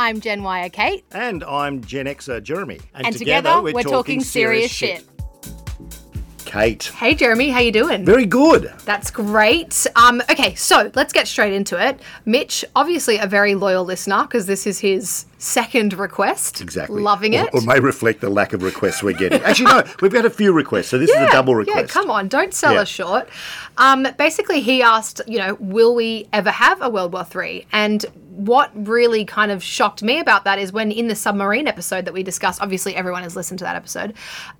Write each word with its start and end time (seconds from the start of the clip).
I'm 0.00 0.18
Gen 0.18 0.42
Y 0.42 0.66
Kate. 0.70 1.04
And 1.12 1.44
I'm 1.44 1.84
Gen 1.84 2.06
Xer 2.06 2.42
Jeremy. 2.42 2.80
And, 2.94 3.14
together, 3.14 3.60
we're, 3.60 3.82
talking, 3.82 4.22
serious 4.22 4.70
shit. 4.70 5.04
Kate. 6.46 6.84
Hey 6.84 7.14
Jeremy, 7.14 7.50
how 7.50 7.60
you 7.60 7.70
doing? 7.70 8.06
Very 8.06 8.24
good. 8.24 8.72
That's 8.86 9.10
great. 9.10 9.86
Um, 9.96 10.22
okay, 10.30 10.54
so 10.54 10.90
let's 10.94 11.12
get 11.12 11.28
straight 11.28 11.52
into 11.52 11.76
it. 11.76 12.00
Mitch, 12.24 12.64
obviously 12.74 13.18
a 13.18 13.26
very 13.26 13.54
loyal 13.54 13.84
listener 13.84 14.22
because 14.22 14.46
this 14.46 14.66
is 14.66 14.78
his 14.78 15.26
second 15.40 15.94
request. 15.94 16.60
Exactly. 16.60 17.02
Loving 17.02 17.34
Or, 17.34 17.44
it. 17.44 17.50
or 17.54 17.62
may 17.62 17.80
reflect 17.80 18.20
the 18.20 18.28
lack 18.30 18.52
of 18.52 18.62
requests 18.62 19.02
we're 19.02 19.14
getting. 19.16 19.42
Actually, 19.42 19.72
no, 19.72 19.82
we've 20.02 20.12
got 20.12 20.24
a 20.26 20.30
few 20.30 20.52
requests, 20.52 20.88
so 20.88 20.98
this 20.98 21.10
is 21.10 21.16
a 21.16 21.30
double 21.30 21.54
request. 21.54 21.78
Yeah, 21.78 21.86
come 21.86 22.10
on, 22.10 22.28
don't 22.28 22.52
sell 22.54 22.74
Yeah. 22.74 22.80
us 22.82 22.88
short. 22.88 23.28
Um, 23.78 24.06
basically, 24.18 24.60
he 24.60 24.82
asked, 24.82 25.20
you 25.26 25.38
know, 25.38 25.54
will 25.58 25.94
we 25.94 26.28
ever 26.32 26.50
have 26.50 26.80
a 26.82 26.88
World 26.90 27.12
War 27.12 27.24
Three? 27.24 27.66
And 27.72 28.04
what 28.36 28.70
really 28.74 29.24
kind 29.24 29.50
of 29.50 29.62
shocked 29.62 30.02
me 30.02 30.18
about 30.18 30.44
that 30.44 30.58
is 30.58 30.72
when 30.72 30.92
in 30.92 31.08
the 31.08 31.14
submarine 31.16 31.66
episode 31.66 32.04
that 32.04 32.14
we 32.14 32.22
discussed, 32.22 32.60
obviously 32.62 32.94
everyone 32.94 33.22
has 33.22 33.34
listened 33.36 33.58
to 33.58 33.64
that 33.64 33.76
episode, 33.76 34.14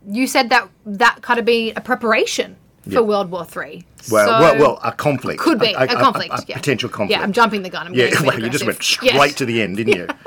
you 0.08 0.26
said 0.26 0.48
that 0.50 0.68
that 0.86 1.18
kind 1.22 1.38
of 1.38 1.44
be 1.44 1.72
a 1.72 1.80
preparation 1.80 2.56
for 2.84 2.90
Yeah. 2.90 3.00
World 3.00 3.30
War 3.30 3.44
Three. 3.44 3.84
Well, 4.10 4.26
So- 4.26 4.40
well, 4.40 4.58
well, 4.58 4.80
a 4.82 4.92
conflict. 4.92 5.40
could 5.40 5.58
be 5.58 5.74
a, 5.74 5.86
conflict, 5.86 6.32
A, 6.32 6.42
yeah. 6.48 6.56
potential 6.56 6.88
conflict. 6.88 7.18
Yeah, 7.18 7.22
I'm 7.22 7.32
jumping 7.32 7.62
the 7.62 7.68
gun. 7.68 7.86
I'm 7.88 7.94
Yeah, 7.94 8.06
a 8.18 8.22
well, 8.26 8.40
you 8.40 8.48
just 8.48 8.64
went 8.64 8.82
straight 8.82 9.12
Yeah. 9.12 9.26
to 9.26 9.44
the 9.44 9.60
end, 9.60 9.76
didn't 9.76 9.94
you? 9.96 10.06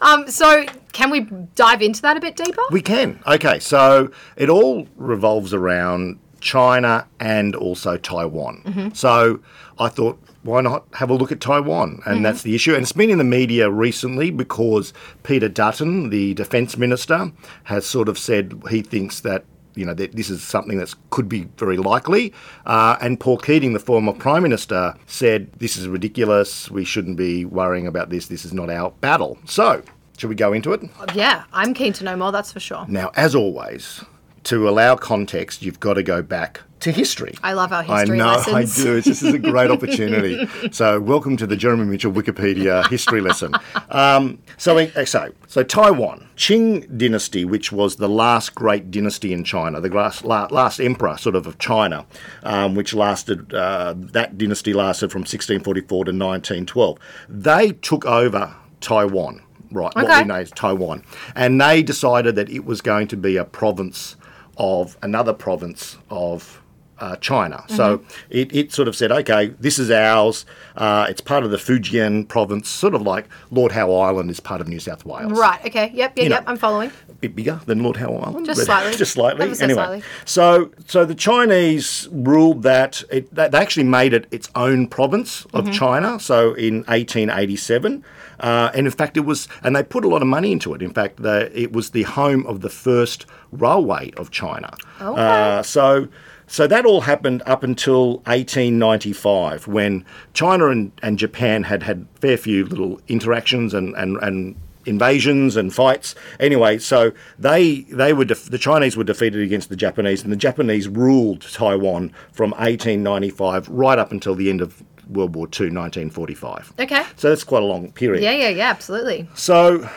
Um, 0.00 0.28
so 0.28 0.64
can 0.92 1.10
we 1.10 1.20
dive 1.54 1.82
into 1.82 2.02
that 2.02 2.16
a 2.16 2.20
bit 2.20 2.36
deeper? 2.36 2.62
We 2.70 2.82
can. 2.82 3.20
Okay, 3.26 3.58
so 3.58 4.10
it 4.36 4.48
all 4.48 4.86
revolves 4.96 5.52
around 5.54 6.18
China 6.40 7.06
and 7.20 7.54
also 7.56 7.96
Taiwan. 7.96 8.62
Mm-hmm. 8.66 8.88
So 8.94 9.40
I 9.78 9.88
thought, 9.88 10.22
why 10.42 10.60
not 10.60 10.84
have 10.94 11.10
a 11.10 11.14
look 11.14 11.32
at 11.32 11.40
Taiwan? 11.40 12.00
And 12.06 12.16
Mm-hmm. 12.16 12.22
that's 12.22 12.42
the 12.42 12.54
issue. 12.54 12.74
And 12.74 12.82
it's 12.82 12.92
been 12.92 13.10
in 13.10 13.18
the 13.18 13.24
media 13.24 13.68
recently 13.70 14.30
because 14.30 14.92
Peter 15.24 15.48
Dutton, 15.48 16.10
the 16.10 16.34
defence 16.34 16.76
minister, 16.76 17.32
has 17.64 17.84
sort 17.86 18.08
of 18.08 18.18
said 18.18 18.60
he 18.70 18.82
thinks 18.82 19.20
that. 19.20 19.44
You 19.78 19.84
know, 19.84 19.92
that 19.92 20.16
this 20.16 20.30
is 20.30 20.42
something 20.42 20.78
that 20.78 20.94
could 21.10 21.28
be 21.28 21.48
very 21.58 21.76
likely. 21.76 22.32
Uh, 22.64 22.96
and 23.02 23.20
Paul 23.20 23.36
Keating, 23.36 23.74
the 23.74 23.78
former 23.78 24.14
Prime 24.14 24.42
Minister, 24.42 24.94
said, 25.04 25.52
This 25.58 25.76
is 25.76 25.86
ridiculous. 25.86 26.70
We 26.70 26.82
shouldn't 26.86 27.18
be 27.18 27.44
worrying 27.44 27.86
about 27.86 28.08
this. 28.08 28.28
This 28.28 28.46
is 28.46 28.54
not 28.54 28.70
our 28.70 28.92
battle. 29.02 29.36
So, 29.44 29.82
should 30.16 30.28
we 30.28 30.34
go 30.34 30.52
into 30.52 30.72
it? 30.72 30.82
yeah, 31.14 31.44
I'm 31.52 31.74
keen 31.74 31.92
to 31.94 32.04
know 32.04 32.16
more. 32.16 32.32
That's 32.32 32.52
for 32.52 32.60
sure. 32.60 32.84
Now, 32.88 33.10
as 33.14 33.34
always, 33.34 34.04
to 34.44 34.68
allow 34.68 34.96
context, 34.96 35.62
you've 35.62 35.80
got 35.80 35.94
to 35.94 36.02
go 36.02 36.22
back 36.22 36.62
to 36.80 36.92
history. 36.92 37.34
I 37.42 37.52
love 37.54 37.72
our 37.72 37.82
history 37.82 38.14
I 38.14 38.18
know, 38.18 38.36
lessons. 38.36 38.78
I 38.78 38.84
do. 38.84 39.00
This 39.00 39.22
is 39.22 39.34
a 39.34 39.38
great 39.38 39.70
opportunity. 39.76 40.46
So, 40.70 41.00
welcome 41.00 41.36
to 41.38 41.46
the 41.46 41.56
Jeremy 41.56 41.84
Mitchell 41.84 42.12
Wikipedia 42.12 42.88
history 42.88 43.20
lesson. 43.20 43.54
Um, 43.90 44.38
so, 44.56 44.76
eh, 44.76 45.04
so, 45.04 45.32
so 45.48 45.62
Taiwan, 45.62 46.28
Qing 46.36 46.96
dynasty, 46.96 47.44
which 47.44 47.72
was 47.72 47.96
the 47.96 48.08
last 48.08 48.54
great 48.54 48.90
dynasty 48.90 49.32
in 49.32 49.42
China, 49.42 49.80
the 49.80 49.88
last, 49.88 50.24
last 50.24 50.80
emperor 50.80 51.16
sort 51.16 51.34
of 51.34 51.46
of 51.46 51.58
China, 51.58 52.06
um, 52.42 52.74
which 52.74 52.94
lasted, 52.94 53.52
uh, 53.54 53.94
that 53.96 54.38
dynasty 54.38 54.72
lasted 54.72 55.10
from 55.10 55.20
1644 55.20 56.04
to 56.04 56.10
1912. 56.10 56.98
They 57.28 57.72
took 57.72 58.04
over 58.04 58.54
Taiwan, 58.80 59.42
right? 59.76 59.94
What 59.94 60.04
Okay. 60.06 60.22
we 60.22 60.28
know 60.28 60.34
as 60.36 60.50
Taiwan. 60.50 61.02
And 61.34 61.60
they 61.60 61.82
decided 61.82 62.34
that 62.36 62.48
it 62.50 62.64
was 62.64 62.80
going 62.80 63.08
to 63.08 63.16
be 63.16 63.36
a 63.36 63.44
province 63.44 64.16
of 64.56 64.96
another 65.02 65.32
province 65.32 65.98
of 66.10 66.62
uh, 66.98 67.16
China. 67.16 67.64
So 67.68 67.98
Mm-hmm. 67.98 68.06
it, 68.30 68.54
it 68.56 68.72
sort 68.72 68.88
of 68.88 68.96
said, 68.96 69.12
okay, 69.12 69.48
this 69.60 69.78
is 69.78 69.90
ours. 69.90 70.46
Uh, 70.76 71.06
it's 71.08 71.20
part 71.20 71.44
of 71.44 71.50
the 71.50 71.56
Fujian 71.56 72.26
province, 72.26 72.68
sort 72.68 72.94
of 72.94 73.02
like 73.02 73.26
Lord 73.50 73.72
Howe 73.72 73.92
Island 73.92 74.30
is 74.30 74.40
part 74.40 74.60
of 74.60 74.68
New 74.68 74.80
South 74.80 75.04
Wales. 75.04 75.32
Right. 75.32 75.60
Okay. 75.66 75.90
Yep. 75.94 76.16
Yep. 76.16 76.18
You 76.18 76.28
know. 76.30 76.36
yep. 76.36 76.44
I'm 76.46 76.56
following. 76.56 76.90
A 77.08 77.12
bit 77.14 77.36
bigger 77.36 77.60
than 77.66 77.82
Lord 77.82 77.96
Howe 77.96 78.14
Island. 78.16 78.46
Just 78.46 78.64
slightly. 78.64 78.96
just 78.96 79.12
slightly. 79.12 79.54
So 79.54 79.64
anyway, 79.64 79.82
slightly. 79.82 80.02
so 80.24 80.70
so 80.86 81.04
the 81.04 81.14
Chinese 81.14 82.08
ruled 82.12 82.62
that 82.62 83.02
it, 83.10 83.34
they 83.34 83.48
they 83.48 83.58
actually 83.58 83.84
made 83.84 84.12
it 84.12 84.26
its 84.30 84.48
own 84.54 84.86
province 84.88 85.44
of 85.52 85.64
Mm-hmm. 85.64 85.72
China. 85.72 86.20
So 86.20 86.54
in 86.54 86.76
1887, 86.84 88.04
uh, 88.40 88.70
and 88.74 88.86
in 88.86 88.92
fact 88.92 89.16
it 89.16 89.20
was, 89.20 89.48
and 89.62 89.74
they 89.74 89.82
put 89.82 90.04
a 90.04 90.08
lot 90.08 90.22
of 90.22 90.28
money 90.28 90.52
into 90.52 90.74
it. 90.74 90.82
In 90.82 90.92
fact, 90.92 91.22
the, 91.22 91.50
it 91.58 91.72
was 91.72 91.90
the 91.90 92.02
home 92.04 92.46
of 92.46 92.60
the 92.60 92.68
first 92.70 93.26
railway 93.52 94.12
of 94.16 94.30
China. 94.30 94.72
Okay. 95.00 95.20
Uh, 95.20 95.62
so. 95.62 96.08
So 96.46 96.66
that 96.66 96.86
all 96.86 97.02
happened 97.02 97.42
up 97.46 97.62
until 97.62 98.18
1895 98.24 99.66
when 99.66 100.04
China 100.32 100.68
and, 100.68 100.92
and 101.02 101.18
Japan 101.18 101.64
had 101.64 101.82
had 101.82 102.06
fair 102.20 102.36
few 102.36 102.64
little 102.66 103.00
interactions 103.08 103.74
and, 103.74 103.94
and, 103.96 104.16
and 104.18 104.56
invasions 104.84 105.56
and 105.56 105.74
fights. 105.74 106.14
Anyway, 106.38 106.78
so 106.78 107.12
they 107.38 107.80
they 107.90 108.12
were 108.12 108.24
def- 108.24 108.50
the 108.50 108.58
Chinese 108.58 108.96
were 108.96 109.04
defeated 109.04 109.42
against 109.42 109.68
the 109.68 109.76
Japanese, 109.76 110.22
and 110.22 110.32
the 110.32 110.36
Japanese 110.36 110.88
ruled 110.88 111.42
Taiwan 111.52 112.12
from 112.32 112.50
1895 112.52 113.68
right 113.68 113.98
up 113.98 114.12
until 114.12 114.34
the 114.34 114.48
end 114.48 114.60
of 114.60 114.82
World 115.08 115.34
War 115.34 115.46
II, 115.46 115.70
1945. 115.70 116.72
Okay. 116.80 117.04
So 117.16 117.28
that's 117.28 117.44
quite 117.44 117.62
a 117.62 117.66
long 117.66 117.92
period. 117.92 118.22
Yeah. 118.22 118.32
Yeah. 118.32 118.48
Yeah. 118.48 118.70
Absolutely. 118.70 119.28
So 119.34 119.88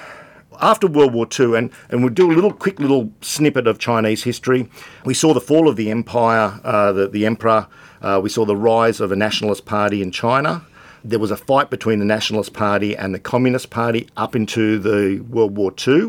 after 0.61 0.87
World 0.87 1.13
War 1.13 1.27
II, 1.39 1.55
and, 1.55 1.71
and 1.89 2.03
we'll 2.03 2.13
do 2.13 2.31
a 2.31 2.33
little 2.33 2.53
quick 2.53 2.79
little 2.79 3.11
snippet 3.21 3.67
of 3.67 3.79
Chinese 3.79 4.23
history. 4.23 4.69
We 5.05 5.13
saw 5.13 5.33
the 5.33 5.41
fall 5.41 5.67
of 5.67 5.75
the 5.75 5.89
empire, 5.89 6.59
uh, 6.63 6.91
the, 6.91 7.07
the 7.07 7.25
emperor. 7.25 7.67
Uh, 8.01 8.19
we 8.21 8.29
saw 8.29 8.45
the 8.45 8.55
rise 8.55 8.99
of 8.99 9.11
a 9.11 9.15
nationalist 9.15 9.65
party 9.65 10.01
in 10.01 10.11
China. 10.11 10.63
There 11.09 11.19
was 11.19 11.31
a 11.31 11.37
fight 11.37 11.69
between 11.69 11.99
the 11.99 12.05
Nationalist 12.05 12.53
Party 12.53 12.95
and 12.95 13.13
the 13.15 13.19
Communist 13.19 13.69
Party 13.69 14.07
up 14.17 14.35
into 14.35 14.77
the 14.79 15.21
World 15.21 15.57
War 15.57 15.73
II 15.87 16.03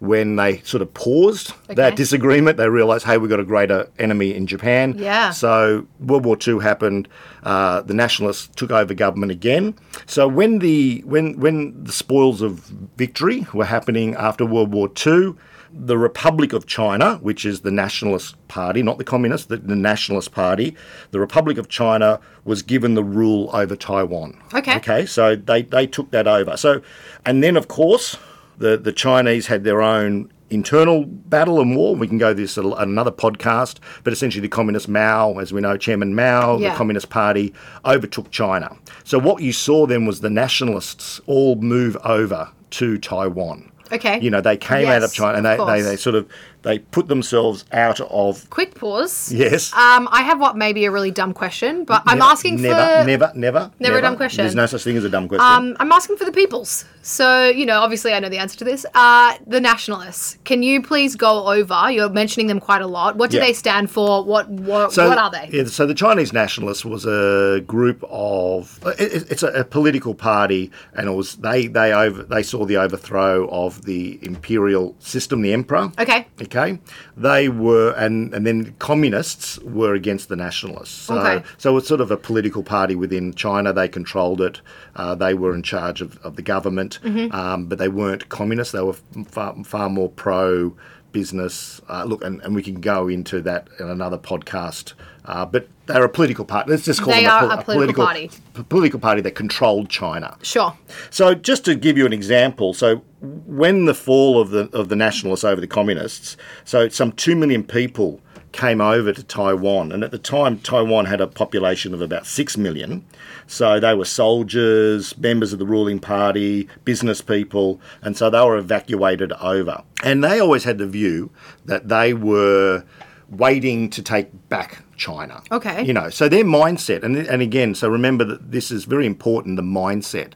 when 0.00 0.36
they 0.36 0.58
sort 0.62 0.82
of 0.82 0.92
paused 0.94 1.52
Okay. 1.64 1.74
that 1.74 1.96
disagreement. 1.96 2.56
They 2.56 2.68
realised, 2.68 3.06
hey, 3.06 3.16
we've 3.18 3.30
got 3.30 3.40
a 3.40 3.44
greater 3.44 3.88
enemy 3.98 4.34
in 4.34 4.46
Japan. 4.46 4.94
Yeah. 4.98 5.30
So 5.30 5.86
World 6.00 6.24
War 6.24 6.36
II 6.46 6.58
happened. 6.60 7.08
Uh, 7.44 7.82
the 7.82 7.94
nationalists 7.94 8.48
took 8.56 8.70
over 8.70 8.92
government 8.92 9.32
again. 9.32 9.74
So 10.06 10.26
when 10.28 10.58
the 10.58 11.02
when 11.06 11.38
when 11.38 11.84
the 11.84 11.92
spoils 11.92 12.42
of 12.42 12.58
victory 12.96 13.46
were 13.54 13.64
happening 13.64 14.14
after 14.16 14.44
World 14.44 14.72
War 14.72 14.90
II, 15.06 15.34
the 15.72 15.96
Republic 15.98 16.52
of 16.52 16.66
China, 16.66 17.16
which 17.22 17.44
is 17.44 17.60
the 17.60 17.70
nationalist 17.70 18.34
party, 18.48 18.82
not 18.82 18.98
the 18.98 19.04
communist, 19.04 19.48
the, 19.48 19.56
the 19.56 19.76
nationalist 19.76 20.32
party, 20.32 20.76
the 21.12 21.20
Republic 21.20 21.58
of 21.58 21.68
China 21.68 22.20
was 22.44 22.62
given 22.62 22.94
the 22.94 23.04
rule 23.04 23.50
over 23.52 23.76
Taiwan. 23.76 24.40
Okay. 24.54 24.76
Okay. 24.76 25.06
So 25.06 25.36
they 25.36 25.62
they 25.62 25.86
took 25.86 26.10
that 26.10 26.26
over. 26.26 26.56
So, 26.56 26.82
and 27.24 27.42
then 27.42 27.56
of 27.56 27.68
course 27.68 28.16
the 28.58 28.76
the 28.76 28.92
Chinese 28.92 29.46
had 29.46 29.64
their 29.64 29.80
own 29.80 30.32
internal 30.50 31.04
battle 31.06 31.60
and 31.60 31.76
war. 31.76 31.94
We 31.94 32.08
can 32.08 32.18
go 32.18 32.34
this 32.34 32.58
at 32.58 32.64
another 32.64 33.12
podcast, 33.12 33.78
but 34.02 34.12
essentially 34.12 34.40
the 34.42 34.48
communist 34.48 34.88
Mao, 34.88 35.38
as 35.38 35.52
we 35.52 35.60
know, 35.60 35.76
Chairman 35.76 36.12
Mao, 36.16 36.58
Yeah. 36.58 36.70
the 36.70 36.76
Communist 36.76 37.08
Party 37.08 37.54
overtook 37.84 38.32
China. 38.32 38.76
So 39.04 39.16
what 39.20 39.40
you 39.42 39.52
saw 39.52 39.86
then 39.86 40.06
was 40.06 40.20
the 40.20 40.30
nationalists 40.30 41.20
all 41.26 41.54
move 41.54 41.96
over 42.04 42.48
to 42.70 42.98
Taiwan. 42.98 43.70
Okay. 43.92 44.20
You 44.20 44.30
know, 44.30 44.40
they 44.40 44.56
came 44.56 44.88
out 44.88 45.02
of 45.02 45.12
China 45.12 45.36
and 45.38 45.46
they, 45.46 45.56
they, 45.56 45.82
they 45.82 45.96
sort 45.96 46.14
of 46.14 46.28
they 46.62 46.78
put 46.78 47.08
themselves 47.08 47.64
out 47.72 48.00
of 48.02 48.48
Quick 48.50 48.74
pause. 48.74 49.32
yes. 49.32 49.72
Um, 49.72 50.08
I 50.12 50.22
have 50.22 50.38
what 50.38 50.56
may 50.58 50.74
be 50.74 50.84
a 50.84 50.90
really 50.90 51.10
dumb 51.10 51.32
question, 51.32 51.84
but 51.84 52.02
I'm 52.06 52.18
Never- 52.18 52.30
asking 52.32 52.60
never, 52.60 52.74
for 53.00 53.06
never, 53.06 53.32
never, 53.34 53.58
Never 53.58 53.70
never 53.80 53.98
a 53.98 54.02
dumb 54.02 54.16
question. 54.16 54.44
There's 54.44 54.54
no 54.54 54.66
such 54.66 54.82
thing 54.84 54.96
as 54.98 55.04
a 55.04 55.08
dumb 55.08 55.26
question. 55.26 55.46
Um, 55.46 55.74
I'm 55.80 55.90
asking 55.90 56.16
for 56.18 56.26
the 56.26 56.32
peoples. 56.32 56.84
So, 57.02 57.48
you 57.48 57.64
know, 57.64 57.80
obviously 57.80 58.12
I 58.12 58.20
know 58.20 58.28
the 58.28 58.36
answer 58.36 58.58
to 58.58 58.64
this. 58.64 58.84
Uh, 58.94 59.34
the 59.46 59.58
nationalists. 59.58 60.36
Can 60.44 60.62
you 60.62 60.82
please 60.82 61.16
go 61.16 61.46
over? 61.50 61.90
You're 61.90 62.10
mentioning 62.10 62.46
them 62.46 62.60
quite 62.60 62.82
a 62.82 62.86
lot. 62.86 63.16
What 63.16 63.30
do 63.30 63.38
Yeah. 63.38 63.44
they 63.44 63.52
stand 63.54 63.90
for? 63.90 64.22
What 64.22 64.50
what, 64.50 64.92
So, 64.92 65.08
what 65.08 65.16
are 65.16 65.30
they? 65.30 65.48
Yeah, 65.50 65.64
so 65.64 65.86
the 65.86 65.94
Chinese 65.94 66.34
Nationalists 66.34 66.84
was 66.84 67.06
a 67.06 67.62
group 67.66 68.04
of 68.10 68.78
it- 68.98 69.30
it's 69.30 69.42
a, 69.42 69.48
a 69.48 69.64
political 69.64 70.14
party, 70.14 70.70
and 70.94 71.08
it 71.08 71.12
was 71.12 71.36
they 71.36 71.68
they 71.68 71.94
over 71.94 72.22
they 72.22 72.42
saw 72.42 72.66
the 72.66 72.76
overthrow 72.76 73.48
of 73.48 73.79
the 73.84 74.18
imperial 74.22 74.94
system, 74.98 75.42
the 75.42 75.52
emperor. 75.52 75.90
Okay. 75.98 76.26
Okay, 76.42 76.78
they 77.16 77.48
were, 77.48 77.92
and 77.96 78.32
and 78.34 78.46
then 78.46 78.74
communists 78.78 79.58
were 79.60 79.94
against 79.94 80.28
the 80.28 80.36
nationalists. 80.36 80.90
So, 81.06 81.18
Okay. 81.18 81.44
so 81.58 81.76
it's 81.76 81.88
sort 81.88 82.00
of 82.00 82.10
a 82.10 82.16
political 82.16 82.62
party 82.62 82.94
within 82.94 83.34
China. 83.34 83.72
They 83.72 83.88
controlled 83.88 84.40
it. 84.40 84.60
Uh, 84.96 85.14
they 85.14 85.34
were 85.34 85.54
in 85.54 85.62
charge 85.62 86.00
of, 86.00 86.18
of 86.24 86.36
the 86.36 86.42
government, 86.42 86.98
Mm-hmm. 87.02 87.34
um, 87.34 87.66
but 87.66 87.78
they 87.78 87.88
weren't 87.88 88.28
communists. 88.28 88.72
They 88.72 88.82
were 88.82 88.96
far, 89.26 89.54
far 89.64 89.88
more 89.88 90.08
pro 90.08 90.74
business. 91.12 91.80
Uh, 91.88 92.04
look, 92.04 92.22
and, 92.24 92.40
and 92.42 92.54
we 92.54 92.62
can 92.62 92.80
go 92.80 93.08
into 93.08 93.40
that 93.42 93.68
in 93.78 93.88
another 93.88 94.18
podcast. 94.18 94.94
Uh, 95.26 95.44
but 95.44 95.68
they're 95.86 96.02
a 96.04 96.08
political 96.08 96.44
party. 96.44 96.70
Let's 96.70 96.84
just 96.84 97.02
call 97.02 97.12
They 97.12 97.24
them 97.24 97.30
are 97.32 97.40
pol- 97.48 97.58
a 97.58 97.62
political 97.62 98.04
party. 98.04 98.30
p- 98.54 98.62
political 98.64 98.98
party 98.98 99.20
that 99.20 99.32
controlled 99.32 99.88
China. 99.90 100.36
Sure. 100.42 100.76
So 101.10 101.34
just 101.34 101.64
to 101.66 101.74
give 101.74 101.98
you 101.98 102.06
an 102.06 102.12
example, 102.12 102.72
so 102.74 102.96
when 103.20 103.84
the 103.84 103.94
fall 103.94 104.40
of 104.40 104.50
the 104.50 104.70
of 104.72 104.88
the 104.88 104.96
nationalists 104.96 105.44
over 105.44 105.60
the 105.60 105.66
communists, 105.66 106.36
so 106.64 106.88
some 106.88 107.12
two 107.12 107.36
million 107.36 107.62
people 107.62 108.20
came 108.52 108.80
over 108.80 109.12
to 109.12 109.22
Taiwan. 109.22 109.92
And 109.92 110.02
at 110.02 110.10
the 110.10 110.18
time, 110.18 110.58
Taiwan 110.58 111.06
had 111.06 111.20
a 111.20 111.26
population 111.26 111.94
of 111.94 112.00
about 112.00 112.26
6 112.26 112.56
million. 112.56 113.04
So 113.46 113.80
they 113.80 113.94
were 113.94 114.04
soldiers, 114.04 115.16
members 115.18 115.52
of 115.52 115.58
the 115.58 115.66
ruling 115.66 115.98
party, 115.98 116.68
business 116.84 117.20
people, 117.20 117.80
and 118.02 118.16
so 118.16 118.30
they 118.30 118.40
were 118.40 118.56
evacuated 118.56 119.32
over. 119.34 119.82
And 120.02 120.22
they 120.22 120.40
always 120.40 120.64
had 120.64 120.78
the 120.78 120.86
view 120.86 121.30
that 121.64 121.88
they 121.88 122.14
were 122.14 122.84
waiting 123.28 123.90
to 123.90 124.02
take 124.02 124.48
back 124.48 124.82
China. 124.96 125.42
Okay. 125.50 125.82
You 125.84 125.92
know, 125.92 126.10
so 126.10 126.28
their 126.28 126.44
mindset, 126.44 127.02
and, 127.02 127.16
and 127.16 127.42
again, 127.42 127.74
so 127.74 127.88
remember 127.88 128.24
that 128.24 128.50
this 128.50 128.70
is 128.70 128.84
very 128.84 129.06
important 129.06 129.56
the 129.56 129.62
mindset. 129.62 130.32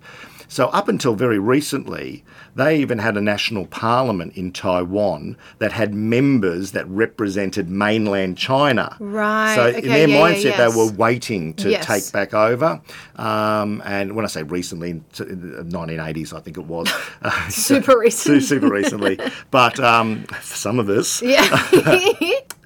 So, 0.55 0.69
up 0.69 0.87
until 0.87 1.17
very 1.17 1.41
recently, 1.41 2.23
they 2.55 2.79
even 2.79 2.99
had 3.01 3.17
a 3.17 3.21
national 3.21 3.67
parliament 3.67 4.37
in 4.37 4.53
Taiwan 4.53 5.37
that 5.59 5.73
had 5.73 5.93
members 5.95 6.71
that 6.71 6.87
represented 6.89 7.69
mainland 7.69 8.39
China. 8.39 8.97
Right, 9.01 9.57
So, 9.57 9.63
okay, 9.65 9.79
in 9.79 9.89
their 9.89 10.09
yeah, 10.09 10.15
yeah, 10.15 10.21
mindset, 10.33 10.45
yes. 10.45 10.57
they 10.73 10.79
were 10.79 10.93
waiting 10.93 11.55
to 11.55 11.71
Yes. 11.71 11.85
take 11.89 12.13
back 12.13 12.35
over. 12.35 12.81
Um, 13.17 13.83
and 13.85 14.15
when 14.15 14.25
I 14.25 14.29
say 14.29 14.45
recently, 14.45 14.91
in 14.91 15.05
t- 15.13 15.25
the 15.25 15.65
1980s, 15.65 16.33
I 16.33 16.39
think 16.39 16.57
it 16.57 16.67
was. 16.67 16.87
Uh, 17.21 17.49
Super 17.49 17.99
recent. 17.99 18.45
super 18.45 18.69
recently. 18.71 19.19
But 19.51 19.81
um, 19.81 20.23
for 20.23 20.57
some 20.57 20.79
of 20.79 20.89
us, 20.89 21.21
Yeah. 21.21 21.43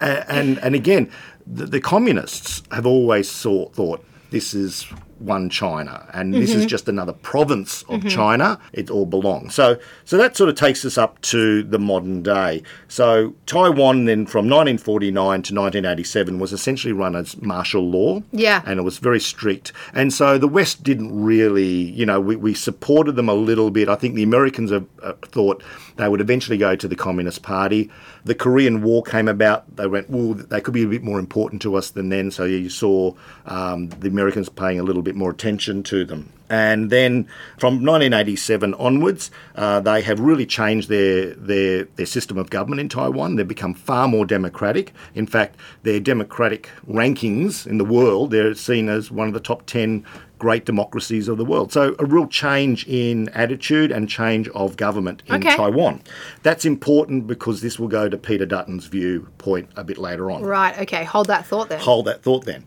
a- 0.02 0.30
and 0.30 0.58
and 0.58 0.74
again, 0.74 1.10
the, 1.46 1.64
the 1.64 1.80
communists 1.80 2.62
have 2.70 2.84
always 2.84 3.30
saw, 3.30 3.70
thought 3.70 4.04
this 4.30 4.52
is 4.52 4.86
one 5.20 5.50
China, 5.50 6.08
and 6.12 6.32
this 6.34 6.50
Mm-hmm. 6.50 6.60
is 6.60 6.66
just 6.66 6.88
another 6.88 7.12
province 7.12 7.82
of 7.88 8.06
China. 8.08 8.58
It 8.72 8.90
all 8.90 9.06
belongs. 9.06 9.54
So, 9.54 9.78
so 10.04 10.16
that 10.16 10.36
sort 10.36 10.48
of 10.50 10.56
takes 10.56 10.84
us 10.84 10.96
up 10.96 11.20
to 11.22 11.62
the 11.62 11.78
modern 11.78 12.22
day. 12.22 12.62
So, 12.88 13.34
Taiwan 13.46 14.04
then 14.06 14.26
from 14.26 14.48
1949 14.48 15.14
to 15.42 15.54
1987 15.54 16.38
was 16.38 16.52
essentially 16.52 16.92
run 16.92 17.14
as 17.16 17.40
martial 17.42 17.88
law. 17.88 18.22
Yeah. 18.32 18.62
and 18.66 18.78
it 18.78 18.82
was 18.82 18.98
very 18.98 19.20
strict. 19.20 19.72
And 19.94 20.12
so 20.12 20.38
the 20.38 20.48
West 20.48 20.82
didn't 20.82 21.18
really, 21.22 21.66
you 21.68 22.06
know, 22.06 22.20
we, 22.20 22.36
we 22.36 22.54
supported 22.54 23.12
them 23.16 23.28
a 23.28 23.34
little 23.34 23.70
bit. 23.70 23.88
I 23.88 23.94
think 23.96 24.14
the 24.14 24.22
Americans 24.22 24.70
have, 24.70 24.86
uh, 25.02 25.12
thought 25.22 25.62
they 25.96 26.08
would 26.08 26.20
eventually 26.20 26.56
go 26.58 26.76
to 26.76 26.86
the 26.88 26.94
Communist 26.96 27.42
Party. 27.42 27.90
The 28.24 28.34
Korean 28.34 28.82
War 28.82 29.02
came 29.02 29.26
about. 29.28 29.76
They 29.76 29.86
went, 29.86 30.08
well, 30.10 30.34
they 30.34 30.60
could 30.60 30.74
be 30.74 30.84
a 30.84 30.88
bit 30.88 31.02
more 31.02 31.18
important 31.18 31.60
to 31.62 31.74
us 31.74 31.90
than 31.90 32.08
then. 32.08 32.30
So 32.30 32.44
you 32.44 32.68
saw 32.70 33.14
um, 33.46 33.88
the 33.88 34.08
Americans 34.08 34.48
paying 34.48 34.78
a 34.78 34.82
little 34.82 35.02
bit 35.02 35.07
more 35.16 35.30
attention 35.30 35.82
to 35.84 36.04
them. 36.04 36.32
And 36.50 36.88
then 36.88 37.24
from 37.58 37.74
1987 37.84 38.72
onwards, 38.74 39.30
uh, 39.54 39.80
they 39.80 40.00
have 40.00 40.18
really 40.18 40.46
changed 40.46 40.88
their, 40.88 41.34
their 41.34 41.84
their 41.96 42.06
system 42.06 42.38
of 42.38 42.48
government 42.48 42.80
in 42.80 42.88
Taiwan. 42.88 43.36
They've 43.36 43.46
become 43.46 43.74
far 43.74 44.08
more 44.08 44.24
democratic. 44.24 44.94
In 45.14 45.26
fact, 45.26 45.56
their 45.82 46.00
democratic 46.00 46.70
rankings 46.88 47.66
in 47.66 47.76
the 47.76 47.84
world, 47.84 48.30
they're 48.30 48.54
seen 48.54 48.88
as 48.88 49.10
one 49.10 49.28
of 49.28 49.34
the 49.34 49.40
top 49.40 49.66
10 49.66 50.06
great 50.38 50.64
democracies 50.64 51.28
of 51.28 51.36
the 51.36 51.44
world. 51.44 51.70
So 51.72 51.94
a 51.98 52.06
real 52.06 52.26
change 52.28 52.86
in 52.88 53.28
attitude 53.30 53.90
and 53.92 54.08
change 54.08 54.48
of 54.50 54.76
government 54.78 55.22
in 55.26 55.34
Okay. 55.34 55.54
Taiwan. 55.54 56.00
That's 56.42 56.64
important 56.64 57.26
because 57.26 57.60
this 57.60 57.78
will 57.78 57.88
go 57.88 58.08
to 58.08 58.16
Peter 58.16 58.46
Dutton's 58.46 58.86
viewpoint 58.86 59.68
a 59.76 59.84
bit 59.84 59.98
later 59.98 60.30
on 60.30 60.42
right. 60.42 60.78
Okay. 60.78 61.04
Hold 61.04 61.26
that 61.26 61.44
thought 61.44 61.68
then. 61.68 61.80
hold 61.80 62.06
that 62.06 62.22
thought 62.22 62.44
then. 62.46 62.64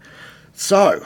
So, 0.54 1.04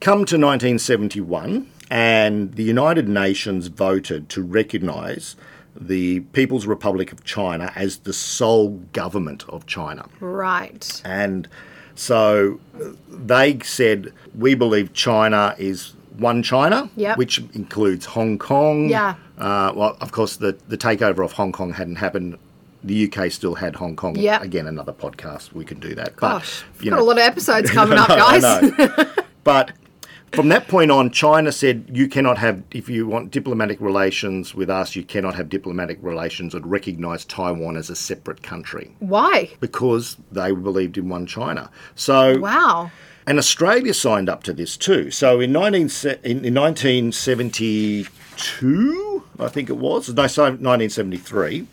come 0.00 0.24
to 0.26 0.36
1971, 0.36 1.70
and 1.90 2.54
the 2.54 2.62
United 2.64 3.08
Nations 3.08 3.68
voted 3.68 4.28
to 4.30 4.42
recognise 4.42 5.36
the 5.78 6.20
People's 6.20 6.66
Republic 6.66 7.12
of 7.12 7.22
China 7.24 7.70
as 7.76 7.98
the 7.98 8.12
sole 8.12 8.70
government 8.92 9.44
of 9.48 9.66
China. 9.66 10.08
Right. 10.20 11.02
And 11.04 11.48
so 11.94 12.60
they 13.08 13.58
said, 13.60 14.12
we 14.34 14.54
believe 14.54 14.92
China 14.94 15.54
is 15.58 15.92
one 16.16 16.42
China, 16.42 16.88
Yep. 16.96 17.18
which 17.18 17.38
includes 17.54 18.06
Hong 18.06 18.38
Kong. 18.38 18.88
Yeah. 18.88 19.16
Uh, 19.38 19.72
well, 19.76 19.96
of 20.00 20.12
course, 20.12 20.36
the, 20.36 20.56
the 20.68 20.78
takeover 20.78 21.22
of 21.24 21.32
Hong 21.32 21.52
Kong 21.52 21.72
hadn't 21.74 21.96
happened. 21.96 22.38
The 22.82 23.12
UK 23.12 23.30
still 23.30 23.54
had 23.56 23.74
Hong 23.76 23.96
Kong. 23.96 24.16
Yep. 24.16 24.42
Again, 24.42 24.66
another 24.66 24.92
podcast. 24.92 25.52
We 25.52 25.64
can 25.64 25.78
do 25.78 25.94
that. 25.94 26.16
Gosh, 26.16 26.62
but, 26.62 26.72
we've 26.78 26.84
you 26.86 26.90
got 26.92 27.00
a 27.00 27.04
lot 27.04 27.18
of 27.18 27.24
episodes 27.24 27.70
coming 27.78 27.98
up, 27.98 28.08
guys. 28.08 28.42
know. 28.42 29.06
but 29.44 29.72
from 30.32 30.48
that 30.50 30.68
point 30.68 30.90
on, 30.90 31.10
China 31.10 31.50
said 31.52 31.86
you 31.92 32.08
cannot 32.08 32.36
have, 32.38 32.62
if 32.72 32.88
you 32.88 33.06
want 33.06 33.30
diplomatic 33.30 33.80
relations 33.80 34.54
with 34.54 34.68
us, 34.68 34.94
you 34.96 35.02
cannot 35.02 35.34
have 35.34 35.48
diplomatic 35.48 35.98
relations 36.02 36.54
or 36.54 36.60
recognise 36.60 37.24
Taiwan 37.24 37.76
as 37.76 37.88
a 37.90 37.96
separate 37.96 38.42
country 38.42 38.94
Why? 38.98 39.50
because 39.60 40.16
they 40.32 40.52
believed 40.52 40.98
in 40.98 41.08
one 41.08 41.26
China. 41.26 41.70
So, 41.94 42.38
Wow. 42.38 42.90
and 43.26 43.38
Australia 43.38 43.94
signed 43.94 44.28
up 44.28 44.42
to 44.44 44.52
this 44.52 44.76
too. 44.76 45.10
So 45.10 45.40
in 45.40 45.52
19, 45.52 45.90
in, 46.24 46.44
in 46.44 46.54
1972, 46.54 49.24
I 49.38 49.48
think 49.48 49.70
it 49.70 49.76
was, 49.76 50.08
no, 50.12 50.26
sorry, 50.26 50.50
1973. 50.50 51.66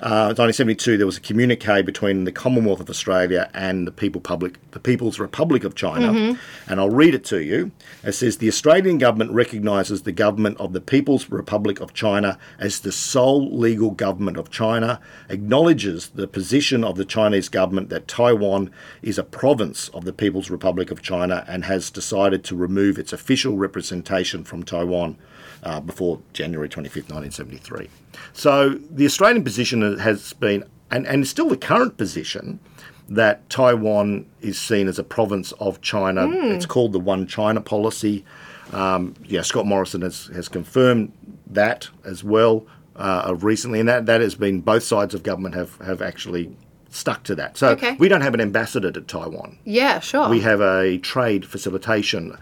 Uh, 0.00 0.30
1972, 0.30 0.96
there 0.96 1.06
was 1.06 1.16
a 1.16 1.20
communique 1.20 1.82
between 1.82 2.22
the 2.22 2.30
Commonwealth 2.30 2.78
of 2.78 2.88
Australia 2.88 3.50
and 3.52 3.84
the 3.84 3.90
People 3.90 4.20
Public, 4.20 4.56
the 4.70 4.78
People's 4.78 5.18
Republic 5.18 5.64
of 5.64 5.74
China, 5.74 6.38
and 6.68 6.78
I'll 6.78 6.88
read 6.88 7.14
it 7.14 7.24
to 7.26 7.42
you. 7.42 7.72
It 8.04 8.12
says 8.12 8.38
the 8.38 8.46
Australian 8.46 8.98
government 8.98 9.32
recognises 9.32 10.02
the 10.02 10.12
government 10.12 10.56
of 10.60 10.72
the 10.72 10.80
People's 10.80 11.28
Republic 11.30 11.80
of 11.80 11.94
China 11.94 12.38
as 12.60 12.78
the 12.78 12.92
sole 12.92 13.50
legal 13.58 13.90
government 13.90 14.36
of 14.36 14.52
China, 14.52 15.00
acknowledges 15.28 16.10
the 16.10 16.28
position 16.28 16.84
of 16.84 16.96
the 16.96 17.04
Chinese 17.04 17.48
government 17.48 17.88
that 17.88 18.06
Taiwan 18.06 18.70
is 19.02 19.18
a 19.18 19.24
province 19.24 19.88
of 19.88 20.04
the 20.04 20.12
People's 20.12 20.48
Republic 20.48 20.92
of 20.92 21.02
China, 21.02 21.44
and 21.48 21.64
has 21.64 21.90
decided 21.90 22.44
to 22.44 22.54
remove 22.54 23.00
its 23.00 23.12
official 23.12 23.56
representation 23.56 24.44
from 24.44 24.62
Taiwan 24.62 25.16
uh, 25.62 25.80
before 25.80 26.20
January 26.32 26.68
25th, 26.68 27.10
1973. 27.10 27.88
So 28.32 28.70
the 28.90 29.06
Australian 29.06 29.44
position 29.44 29.82
has 29.96 30.32
been, 30.34 30.64
and, 30.90 31.06
and 31.06 31.26
still 31.26 31.48
the 31.48 31.56
current 31.56 31.96
position, 31.96 32.60
that 33.08 33.48
Taiwan 33.48 34.26
is 34.42 34.58
seen 34.58 34.86
as 34.86 34.98
a 34.98 35.04
province 35.04 35.52
of 35.52 35.80
China. 35.80 36.28
It's 36.52 36.66
called 36.66 36.92
the 36.92 37.00
One 37.00 37.26
China 37.26 37.60
policy. 37.60 38.24
Um, 38.72 39.14
yeah, 39.24 39.40
Scott 39.40 39.64
Morrison 39.64 40.02
has, 40.02 40.26
has 40.34 40.46
confirmed 40.48 41.12
that 41.46 41.88
as 42.04 42.22
well 42.22 42.66
uh, 42.96 43.34
recently, 43.38 43.80
and 43.80 43.88
that, 43.88 44.04
that 44.06 44.20
has 44.20 44.34
been 44.34 44.60
both 44.60 44.82
sides 44.82 45.14
of 45.14 45.22
government 45.22 45.54
have, 45.54 45.76
have 45.78 46.02
actually 46.02 46.54
stuck 46.90 47.22
to 47.24 47.34
that. 47.34 47.56
So 47.58 47.68
Okay. 47.70 47.96
we 47.98 48.08
don't 48.08 48.22
have 48.22 48.34
an 48.34 48.40
ambassador 48.40 48.90
to 48.90 49.00
Taiwan. 49.02 49.58
Yeah, 49.64 50.00
sure. 50.00 50.28
We 50.28 50.40
have 50.40 50.60
a 50.60 50.98
trade 50.98 51.44
facilitation. 51.44 52.36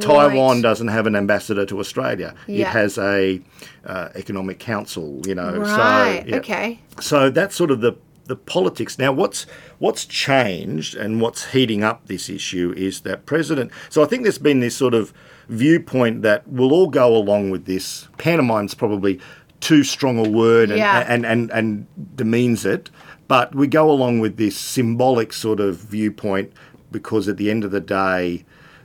Taiwan 0.00 0.60
doesn't 0.62 0.88
have 0.88 1.06
an 1.06 1.14
ambassador 1.16 1.64
to 1.66 1.78
Australia. 1.78 2.34
Yeah. 2.46 2.62
It 2.62 2.66
has 2.68 2.98
a 2.98 3.40
uh, 3.86 4.08
economic 4.14 4.58
council. 4.58 5.20
You 5.26 5.34
know, 5.34 5.56
right. 5.58 6.22
so 6.22 6.28
yeah. 6.28 6.36
Okay. 6.36 6.80
So 7.00 7.30
that's 7.30 7.54
sort 7.54 7.70
of 7.70 7.80
the 7.80 7.94
the 8.26 8.36
politics. 8.36 8.98
Now, 8.98 9.12
what's 9.12 9.46
what's 9.78 10.04
changed 10.04 10.94
and 10.94 11.20
what's 11.20 11.52
heating 11.52 11.82
up 11.84 12.06
this 12.06 12.28
issue 12.28 12.72
is 12.76 13.00
that 13.02 13.26
President. 13.26 13.70
So 13.88 14.02
I 14.02 14.06
think 14.06 14.22
there's 14.22 14.38
been 14.38 14.60
this 14.60 14.76
sort 14.76 14.94
of 14.94 15.12
viewpoint 15.48 16.22
that 16.22 16.46
we'll 16.48 16.72
all 16.72 16.88
go 16.88 17.14
along 17.16 17.50
with 17.50 17.66
this. 17.66 18.08
Pantomime's 18.18 18.74
probably 18.74 19.20
too 19.60 19.84
strong 19.84 20.24
a 20.24 20.28
word 20.28 20.70
and, 20.70 20.78
Yeah. 20.78 21.04
and, 21.08 21.24
and, 21.24 21.48
and 21.52 21.86
demeans 22.16 22.64
it, 22.64 22.90
but 23.32 23.54
we 23.54 23.66
go 23.66 23.90
along 23.90 24.20
with 24.20 24.36
this 24.36 24.54
symbolic 24.58 25.32
sort 25.32 25.58
of 25.58 25.78
viewpoint 25.78 26.52
because 26.90 27.28
at 27.28 27.38
the 27.38 27.50
end 27.50 27.64
of 27.64 27.70
the 27.70 27.80
day, 27.80 28.44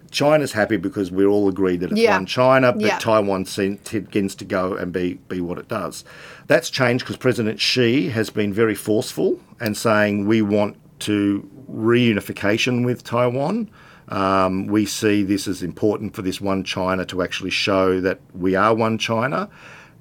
China's 0.10 0.54
happy 0.54 0.78
because 0.78 1.12
we're 1.12 1.28
all 1.28 1.50
agreed 1.50 1.82
that 1.82 1.92
it's 1.92 2.00
Yeah. 2.00 2.16
one 2.16 2.26
China, 2.26 2.72
but 2.72 2.82
Yeah. 2.82 2.98
Taiwan 2.98 3.44
tends 3.44 4.36
to 4.36 4.46
go 4.46 4.74
and 4.74 4.94
be, 4.94 5.20
be 5.28 5.42
what 5.42 5.58
it 5.58 5.68
does. 5.68 6.06
That's 6.48 6.70
changed 6.70 7.04
because 7.04 7.18
President 7.18 7.60
Xi 7.60 8.08
has 8.08 8.30
been 8.30 8.54
very 8.54 8.74
forceful 8.74 9.38
and 9.60 9.76
saying 9.76 10.28
we 10.28 10.42
want 10.42 10.78
to 11.00 11.46
reunification 11.70 12.86
with 12.86 13.04
Taiwan. 13.04 13.70
Um, 14.08 14.68
we 14.68 14.86
see 14.86 15.24
this 15.24 15.50
as 15.50 15.62
important 15.62 16.16
for 16.16 16.22
this 16.22 16.40
one 16.40 16.64
China 16.64 17.04
to 17.04 17.22
actually 17.22 17.50
show 17.50 18.00
that 18.00 18.22
we 18.34 18.56
are 18.56 18.74
one 18.74 18.98
China. 18.98 19.50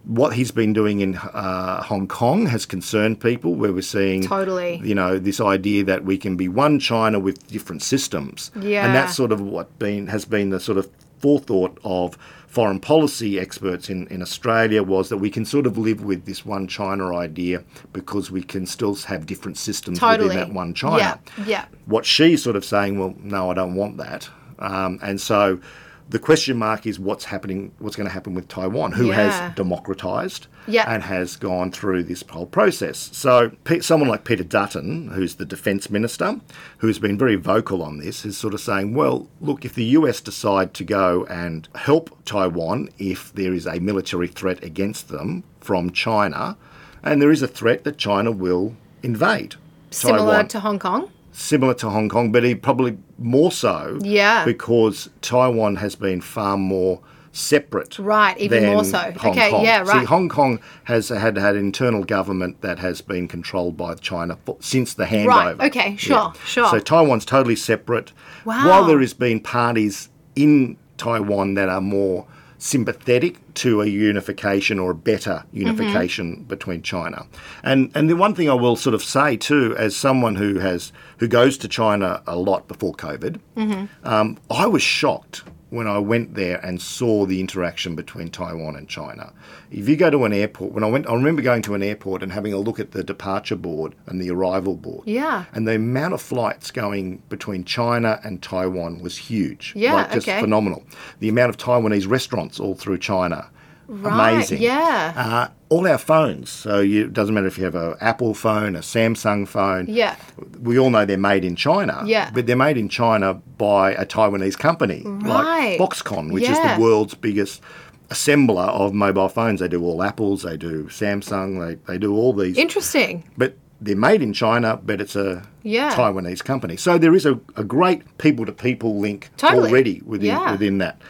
What 0.07 0.35
he's 0.35 0.53
been 0.53 0.73
doing 0.73 1.01
in 1.01 1.17
uh, 1.17 1.83
Hong 1.83 2.07
Kong 2.07 2.47
has 2.47 2.65
concerned 2.65 3.21
people, 3.21 3.55
where 3.55 3.73
we're 3.73 3.83
seeing 3.83 4.23
Totally. 4.23 4.81
you 4.85 4.95
know, 4.95 5.19
this 5.19 5.41
idea 5.41 5.83
that 5.85 6.05
we 6.05 6.17
can 6.17 6.37
be 6.37 6.49
one 6.49 6.79
China 6.79 7.19
with 7.19 7.47
different 7.49 7.83
systems. 7.83 8.51
Yeah. 8.61 8.87
And 8.87 8.95
that's 8.95 9.17
sort 9.17 9.33
of 9.33 9.41
what 9.41 9.77
been 9.79 10.07
has 10.07 10.25
been 10.25 10.51
the 10.51 10.61
sort 10.61 10.79
of 10.79 10.89
forethought 11.19 11.79
of 11.83 12.17
foreign 12.47 12.81
policy 12.81 13.39
experts 13.39 13.91
in, 13.91 14.07
in 14.07 14.23
Australia 14.23 14.83
was 14.83 15.09
that 15.11 15.19
we 15.19 15.29
can 15.29 15.45
sort 15.45 15.67
of 15.67 15.77
live 15.77 16.03
with 16.03 16.25
this 16.25 16.47
one 16.47 16.67
China 16.67 17.15
idea 17.17 17.63
because 17.93 18.31
we 18.31 18.43
can 18.43 18.65
still 18.65 18.95
have 18.95 19.27
different 19.27 19.59
systems 19.59 19.99
Totally. 19.99 20.29
within 20.29 20.49
that 20.49 20.55
one 20.55 20.73
China. 20.73 21.21
Yeah. 21.37 21.45
Yeah. 21.45 21.65
What 21.87 22.05
Xi's 22.05 22.43
sort 22.43 22.57
of 22.57 22.65
saying, 22.65 22.99
well, 22.99 23.15
no, 23.21 23.51
I 23.51 23.55
don't 23.55 23.75
want 23.75 23.99
that. 23.99 24.31
Um, 24.59 24.99
and 25.03 25.21
so 25.21 25.61
The 26.09 26.19
question 26.21 26.57
mark 26.57 26.87
is 26.87 27.01
what's 27.01 27.25
happening, 27.25 27.73
what's 27.81 27.97
going 27.97 28.07
to 28.07 28.13
happen 28.13 28.35
with 28.35 28.47
Taiwan, 28.47 28.93
who 28.93 29.07
Yeah. 29.07 29.15
has 29.15 29.55
democratized 29.57 30.47
Yeah. 30.69 30.85
and 30.87 31.03
has 31.03 31.35
gone 31.37 31.73
through 31.73 32.05
this 32.05 32.23
whole 32.31 32.47
process. 32.47 33.11
So, 33.13 33.51
someone 33.81 34.09
like 34.09 34.23
Peter 34.25 34.45
Dutton, 34.45 35.11
who's 35.15 35.35
the 35.35 35.45
defense 35.45 35.91
minister, 35.91 36.41
who's 36.79 37.01
been 37.01 37.19
very 37.19 37.35
vocal 37.35 37.83
on 37.83 37.99
this, 37.99 38.25
is 38.25 38.37
sort 38.37 38.55
of 38.55 38.61
saying, 38.61 38.95
well, 38.95 39.27
look, 39.41 39.65
if 39.65 39.75
the 39.75 39.85
US 39.99 40.21
decide 40.21 40.75
to 40.75 40.85
go 40.85 41.25
and 41.29 41.69
help 41.75 42.17
Taiwan 42.25 42.89
if 42.99 43.33
there 43.35 43.53
is 43.53 43.67
a 43.67 43.81
military 43.81 44.29
threat 44.29 44.63
against 44.63 45.09
them 45.09 45.43
from 45.61 45.91
China, 45.91 46.57
and 47.03 47.21
there 47.21 47.33
is 47.33 47.43
a 47.43 47.49
threat 47.49 47.83
that 47.85 47.99
China 47.99 48.31
will 48.31 48.75
invade. 49.03 49.57
Similar 49.91 50.19
Taiwan 50.19 50.49
to 50.49 50.61
Hong 50.61 50.79
Kong. 50.79 51.11
Similar 51.37 51.75
to 51.75 51.91
Hong 51.91 52.09
Kong, 52.09 52.33
but 52.33 52.45
probably 52.63 52.97
more 53.19 53.53
so. 53.53 53.99
Yeah. 54.03 54.45
Because 54.45 55.11
Taiwan 55.21 55.77
has 55.77 55.95
been 55.95 56.21
far 56.23 56.57
more 56.57 57.01
separate. 57.33 57.99
Right, 57.99 58.37
even 58.39 58.65
more 58.65 58.85
so. 58.85 58.97
Hong 58.99 59.33
Okay, 59.33 59.51
Kong. 59.51 59.63
yeah, 59.63 59.85
See. 59.85 60.05
Hong 60.07 60.31
Kong 60.31 60.59
has 60.85 61.11
had 61.11 61.37
had 61.37 61.55
internal 61.55 62.05
government 62.05 62.63
that 62.63 62.79
has 62.79 63.03
been 63.03 63.29
controlled 63.29 63.77
by 63.77 63.95
China 63.97 64.39
for, 64.47 64.57
since 64.61 64.95
the 64.95 65.05
handover. 65.05 65.59
Right, 65.59 65.61
okay, 65.61 65.97
sure, 65.97 66.33
sure. 66.47 66.71
So 66.71 66.79
Taiwan's 66.79 67.27
totally 67.27 67.57
separate. 67.57 68.13
Wow. 68.47 68.67
While 68.67 68.85
there 68.87 69.01
has 69.01 69.13
been 69.13 69.41
parties 69.41 70.09
in 70.35 70.79
Taiwan 70.97 71.53
that 71.55 71.69
are 71.69 71.83
more 71.83 72.27
sympathetic 72.59 73.37
to 73.55 73.81
a 73.83 73.87
unification 73.87 74.79
or 74.79 74.91
a 74.91 74.95
better 74.95 75.45
unification 75.53 76.37
Mm-hmm. 76.37 76.45
between 76.45 76.83
China. 76.83 77.27
And 77.63 77.91
and 77.95 78.09
the 78.11 78.17
one 78.17 78.35
thing 78.35 78.49
I 78.51 78.55
will 78.55 78.77
sort 78.77 78.95
of 78.95 79.03
say 79.03 79.37
too, 79.37 79.75
as 79.79 79.97
someone 79.97 80.35
who 80.37 80.59
has 80.59 80.93
who 81.19 81.29
goes 81.29 81.59
to 81.59 81.69
China 81.69 82.23
a 82.27 82.37
lot 82.37 82.69
before 82.69 82.95
COVID, 82.95 83.41
Mm-hmm. 83.57 83.85
um, 84.07 84.39
I 84.51 84.67
was 84.67 84.83
shocked 84.83 85.43
when 85.71 85.87
I 85.89 85.99
went 85.99 86.35
there 86.35 86.65
and 86.65 86.81
saw 86.81 87.27
the 87.27 87.41
interaction 87.41 87.97
between 87.97 88.31
Taiwan 88.31 88.77
and 88.77 88.89
China. 88.89 89.33
If 89.71 89.89
you 89.89 89.97
go 89.97 90.11
to 90.11 90.25
an 90.25 90.33
airport, 90.33 90.73
when 90.73 90.85
I 90.85 90.89
went, 90.89 91.09
I 91.09 91.15
remember 91.15 91.43
going 91.43 91.63
to 91.63 91.75
an 91.75 91.83
airport 91.83 92.23
and 92.23 92.33
having 92.33 92.53
a 92.53 92.59
look 92.59 92.79
at 92.79 92.93
the 92.93 93.03
departure 93.03 93.57
board 93.57 93.95
and 94.07 94.21
the 94.21 94.31
arrival 94.31 94.77
board. 94.77 95.03
Yeah. 95.07 95.45
And 95.53 95.67
the 95.67 95.75
amount 95.75 96.15
of 96.15 96.23
flights 96.23 96.71
going 96.71 97.23
between 97.29 97.65
China 97.65 98.21
and 98.23 98.41
Taiwan 98.43 99.01
was 99.01 99.17
huge. 99.19 99.73
Yeah, 99.75 99.95
Like 99.95 100.13
just 100.13 100.29
okay. 100.29 100.41
phenomenal. 100.41 100.85
The 101.19 101.29
amount 101.29 101.51
of 101.51 101.57
Taiwanese 101.57 102.09
restaurants 102.09 102.61
all 102.61 102.75
through 102.75 102.99
China. 102.99 103.51
Right, 103.89 104.33
Amazing. 104.35 104.63
yeah. 104.63 105.13
Uh, 105.17 105.49
all 105.69 105.87
our 105.87 105.99
phones. 105.99 106.51
So 106.51 106.81
you, 106.81 107.05
it 107.05 107.13
doesn't 107.13 107.35
matter 107.35 107.47
if 107.47 107.57
you 107.59 107.65
have 107.65 107.75
an 107.75 107.95
Apple 108.01 108.35
phone, 108.35 108.75
a 108.77 108.81
Samsung 108.81 109.47
phone. 109.47 109.87
Yeah. 109.89 110.17
We 110.61 110.79
all 110.79 110.91
know 110.91 111.05
they're 111.05 111.17
made 111.19 111.45
in 111.45 111.55
China. 111.57 112.03
Yeah. 112.05 112.31
But 112.35 112.47
they're 112.47 112.57
made 112.57 112.77
in 112.79 112.89
China 112.89 113.35
by 113.35 113.93
a 113.93 114.05
Taiwanese 114.05 114.59
company. 114.59 115.03
Right. 115.05 115.79
Like 115.79 115.91
Foxconn, 115.91 116.33
which 116.33 116.45
Yeah. 116.45 116.53
is 116.73 116.77
the 116.77 116.83
world's 116.83 117.15
biggest 117.15 117.63
assembler 118.11 118.69
of 118.69 118.93
mobile 118.95 119.29
phones. 119.29 119.61
They 119.61 119.69
do 119.69 119.83
all 119.85 120.03
Apples, 120.03 120.43
they 120.43 120.57
do 120.57 120.85
Samsung, 120.85 121.59
they, 121.65 121.75
they 121.93 121.99
do 121.99 122.15
all 122.15 122.33
these 122.33 122.57
Interesting. 122.57 123.25
but 123.37 123.57
they're 123.81 123.97
made 123.97 124.23
in 124.23 124.33
China, 124.33 124.79
but 124.85 125.01
it's 125.01 125.17
a 125.17 125.43
Yeah. 125.63 125.93
Taiwanese 125.95 126.43
company. 126.45 126.77
So 126.77 126.99
there 126.99 127.15
is 127.15 127.27
a, 127.27 127.39
a 127.57 127.65
great 127.65 128.19
people 128.19 128.47
to 128.47 128.53
people 128.53 128.99
link 129.01 129.31
Totally. 129.37 129.69
already 129.71 130.03
within 130.07 130.29
Yeah. 130.29 130.53
within 130.53 130.79
that. 130.79 131.01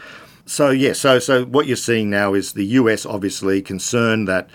So 0.47 0.69
yeah, 0.71 0.93
so 0.93 1.19
so 1.19 1.45
what 1.45 1.67
you're 1.67 1.75
seeing 1.75 2.09
now 2.09 2.33
is 2.33 2.53
the 2.53 2.65
US 2.65 3.05
obviously 3.05 3.61
concerned 3.61 4.27
that 4.27 4.49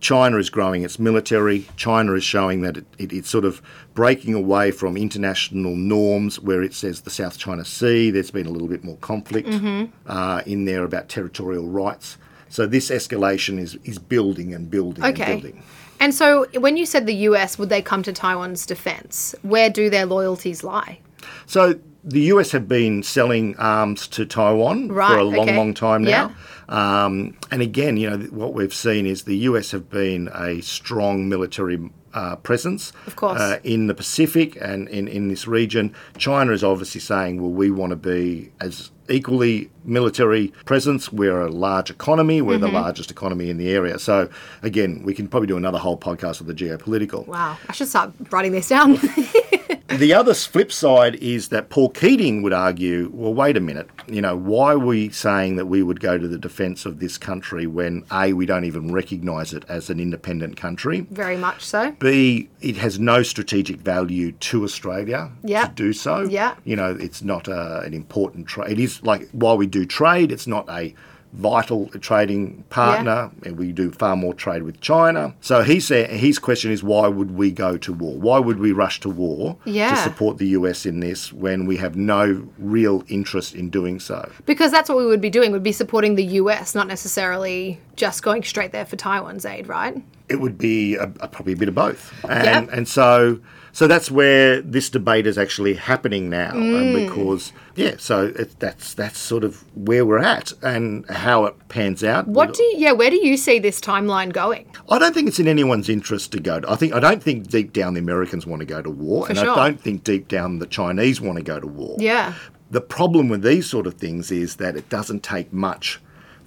China 0.00 0.36
is 0.36 0.50
growing 0.50 0.82
its 0.82 0.98
military. 0.98 1.66
China 1.76 2.12
is 2.12 2.22
showing 2.24 2.60
that 2.62 2.76
it, 2.76 2.86
it, 2.98 3.12
it's 3.12 3.30
sort 3.30 3.44
of 3.46 3.62
breaking 3.94 4.34
away 4.34 4.70
from 4.70 4.96
international 4.96 5.74
norms 5.74 6.38
where 6.40 6.62
it 6.62 6.74
says 6.74 7.00
the 7.02 7.10
South 7.10 7.38
China 7.38 7.64
Sea. 7.64 8.10
There's 8.10 8.30
been 8.30 8.46
a 8.46 8.50
little 8.50 8.68
bit 8.68 8.84
more 8.84 8.96
conflict 8.98 9.48
Mm-hmm. 9.48 9.84
uh, 10.06 10.42
in 10.46 10.66
there 10.66 10.84
about 10.84 11.08
territorial 11.08 11.66
rights. 11.66 12.18
So 12.48 12.66
this 12.66 12.90
escalation 12.90 13.58
is, 13.58 13.76
is 13.84 13.98
building 13.98 14.52
and 14.52 14.70
building 14.70 15.02
Okay. 15.04 15.22
and 15.32 15.42
building. 15.42 15.62
And 15.98 16.14
so 16.14 16.46
when 16.58 16.76
you 16.76 16.84
said 16.84 17.06
the 17.06 17.14
US, 17.30 17.56
would 17.58 17.70
they 17.70 17.80
come 17.80 18.02
to 18.02 18.12
Taiwan's 18.12 18.66
defense? 18.66 19.34
Where 19.42 19.70
do 19.70 19.88
their 19.88 20.04
loyalties 20.06 20.62
lie? 20.62 20.98
So 21.46 21.78
the 22.06 22.20
US 22.32 22.52
have 22.52 22.68
been 22.68 23.02
selling 23.02 23.56
arms 23.56 24.06
to 24.08 24.24
Taiwan 24.24 24.88
for 24.88 25.00
a 25.00 25.24
long, 25.24 25.48
okay. 25.48 25.56
long 25.56 25.74
time 25.74 26.04
now. 26.04 26.32
Yeah. 26.68 27.04
Um, 27.04 27.36
and 27.50 27.60
again, 27.62 27.96
you 27.96 28.08
know, 28.08 28.18
what 28.26 28.54
we've 28.54 28.72
seen 28.74 29.06
is 29.06 29.24
the 29.24 29.36
US 29.38 29.72
have 29.72 29.90
been 29.90 30.28
a 30.32 30.60
strong 30.62 31.28
military 31.28 31.90
uh, 32.14 32.36
presence 32.36 32.92
Of 33.06 33.14
course. 33.16 33.38
Uh, 33.38 33.58
in 33.62 33.88
the 33.88 33.94
Pacific 33.94 34.56
and 34.60 34.88
in, 34.88 35.06
in 35.06 35.28
this 35.28 35.46
region. 35.46 35.94
China 36.16 36.52
is 36.52 36.64
obviously 36.64 37.00
saying, 37.00 37.42
well, 37.42 37.50
we 37.50 37.70
want 37.70 37.90
to 37.90 37.96
be 37.96 38.50
as 38.58 38.90
equally 39.10 39.70
military 39.84 40.48
presence. 40.64 41.12
We're 41.12 41.42
a 41.42 41.50
large 41.50 41.90
economy. 41.90 42.40
We're 42.40 42.54
Mm-hmm. 42.56 42.62
the 42.66 42.72
largest 42.72 43.10
economy 43.10 43.50
in 43.50 43.58
the 43.58 43.68
area. 43.70 43.98
So 43.98 44.30
again, 44.62 45.02
we 45.04 45.12
can 45.12 45.28
probably 45.28 45.46
do 45.48 45.58
another 45.58 45.78
whole 45.78 45.98
podcast 45.98 46.40
of 46.40 46.46
the 46.46 46.54
geopolitical. 46.54 47.26
Wow, 47.26 47.58
I 47.68 47.72
should 47.72 47.88
start 47.88 48.12
writing 48.30 48.52
this 48.52 48.68
down. 48.68 48.98
The 49.88 50.12
other 50.14 50.34
flip 50.34 50.72
side 50.72 51.14
is 51.16 51.48
that 51.50 51.68
Paul 51.70 51.90
Keating 51.90 52.42
would 52.42 52.52
argue, 52.52 53.08
well, 53.14 53.32
wait 53.32 53.56
a 53.56 53.60
minute, 53.60 53.88
you 54.08 54.20
know, 54.20 54.36
why 54.36 54.72
are 54.72 54.78
we 54.78 55.10
saying 55.10 55.56
that 55.56 55.66
we 55.66 55.80
would 55.82 56.00
go 56.00 56.18
to 56.18 56.26
the 56.26 56.38
defence 56.38 56.84
of 56.86 56.98
this 56.98 57.16
country 57.16 57.68
when 57.68 58.04
A, 58.10 58.32
we 58.32 58.46
don't 58.46 58.64
even 58.64 58.92
recognise 58.92 59.52
it 59.52 59.64
as 59.68 59.88
an 59.88 60.00
independent 60.00 60.56
country, 60.56 61.06
Very 61.10 61.36
much 61.36 61.64
so. 61.64 61.92
B, 61.92 62.48
it 62.60 62.76
has 62.78 62.98
no 62.98 63.22
strategic 63.22 63.76
value 63.76 64.32
to 64.32 64.64
Australia 64.64 65.30
Yeah. 65.44 65.66
to 65.68 65.72
do 65.74 65.92
so. 65.92 66.22
Yeah. 66.22 66.56
You 66.64 66.74
know, 66.74 66.96
it's 66.98 67.22
not 67.22 67.46
a, 67.46 67.80
an 67.80 67.94
important 67.94 68.48
trade. 68.48 68.72
It 68.72 68.80
is 68.80 69.00
like, 69.04 69.28
while 69.30 69.56
we 69.56 69.68
do 69.68 69.86
trade, 69.86 70.32
it's 70.32 70.48
not 70.48 70.68
a 70.68 70.94
vital 71.32 71.88
trading 72.00 72.64
partner 72.70 73.30
and 73.44 73.56
we 73.58 73.72
do 73.72 73.90
far 73.90 74.16
more 74.16 74.32
trade 74.34 74.62
with 74.62 74.80
China. 74.80 75.34
So 75.40 75.62
he 75.62 75.80
said 75.80 76.10
his 76.10 76.38
question 76.38 76.70
is 76.72 76.82
why 76.82 77.08
would 77.08 77.32
we 77.32 77.50
go 77.50 77.76
to 77.76 77.92
war? 77.92 78.14
Why 78.16 78.38
would 78.38 78.58
we 78.58 78.72
rush 78.72 79.00
to 79.00 79.10
war 79.10 79.56
Yeah. 79.64 79.90
to 79.90 79.96
support 79.96 80.38
the 80.38 80.46
US 80.48 80.86
in 80.86 81.00
this 81.00 81.32
when 81.32 81.66
we 81.66 81.76
have 81.76 81.96
no 81.96 82.46
real 82.58 83.04
interest 83.08 83.54
in 83.54 83.68
doing 83.70 84.00
so? 84.00 84.30
Because 84.46 84.70
that's 84.70 84.88
what 84.88 84.98
we 84.98 85.06
would 85.06 85.20
be 85.20 85.30
doing, 85.30 85.52
would 85.52 85.62
be 85.62 85.72
supporting 85.72 86.14
the 86.14 86.24
US, 86.40 86.74
not 86.74 86.86
necessarily 86.88 87.78
just 87.96 88.22
going 88.22 88.42
straight 88.42 88.72
there 88.72 88.86
for 88.86 88.96
Taiwan's 88.96 89.44
aid, 89.44 89.68
right? 89.68 90.02
It 90.28 90.40
would 90.40 90.58
be 90.58 90.96
a, 90.96 91.04
a, 91.20 91.28
probably 91.28 91.52
a 91.52 91.56
bit 91.56 91.68
of 91.68 91.74
both, 91.74 92.12
and 92.28 92.68
Yeah. 92.68 92.76
and 92.76 92.88
so 92.88 93.38
so 93.72 93.86
that's 93.86 94.10
where 94.10 94.62
this 94.62 94.88
debate 94.88 95.26
is 95.26 95.36
actually 95.36 95.74
happening 95.74 96.30
now, 96.30 96.50
and 96.52 96.96
Mm. 96.96 97.04
because 97.08 97.52
yeah, 97.76 97.94
so 97.98 98.32
it, 98.36 98.58
that's 98.58 98.94
that's 98.94 99.18
sort 99.18 99.44
of 99.44 99.62
where 99.74 100.04
we're 100.06 100.18
at 100.18 100.52
and 100.62 101.04
how 101.10 101.44
it 101.44 101.54
pans 101.68 102.02
out. 102.02 102.26
What 102.26 102.54
do 102.54 102.62
you, 102.62 102.74
yeah, 102.78 102.92
where 102.92 103.10
do 103.10 103.24
you 103.24 103.36
see 103.36 103.58
this 103.58 103.80
timeline 103.80 104.32
going? 104.32 104.66
I 104.88 104.98
don't 104.98 105.12
think 105.14 105.28
it's 105.28 105.38
in 105.38 105.46
anyone's 105.46 105.88
interest 105.88 106.32
to 106.32 106.40
go. 106.40 106.58
To, 106.60 106.70
I 106.72 106.76
think 106.76 106.94
I 106.94 107.00
don't 107.00 107.22
think 107.22 107.48
deep 107.48 107.72
down 107.72 107.94
the 107.94 108.00
Americans 108.00 108.46
want 108.46 108.60
to 108.60 108.66
go 108.66 108.80
to 108.82 108.90
war, 108.90 109.28
and 109.28 109.36
sure. 109.38 109.50
I 109.50 109.54
don't 109.68 109.80
think 109.80 110.04
deep 110.04 110.26
down 110.28 110.58
the 110.58 110.66
Chinese 110.66 111.20
want 111.20 111.36
to 111.36 111.44
go 111.44 111.60
to 111.60 111.66
war. 111.66 111.96
Yeah. 112.00 112.32
The 112.70 112.80
problem 112.80 113.28
with 113.28 113.42
these 113.42 113.70
sort 113.70 113.86
of 113.86 113.94
things 113.94 114.32
is 114.32 114.56
that 114.56 114.74
it 114.76 114.88
doesn't 114.88 115.22
take 115.22 115.52
much 115.52 116.00